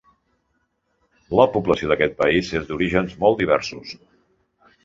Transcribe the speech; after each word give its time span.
La 1.39 1.45
població 1.57 1.91
d'aquest 1.91 2.17
país 2.23 2.51
és 2.61 2.67
d'orígens 2.71 3.17
molt 3.25 3.41
diversos. 3.43 3.93